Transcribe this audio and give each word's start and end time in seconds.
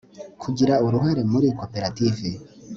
kugira 0.41 0.75
uruhare 0.85 1.21
muri 1.31 1.47
koperative 1.59 2.29